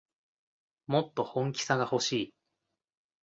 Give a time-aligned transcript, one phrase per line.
[0.87, 2.33] もっと本気さがほしい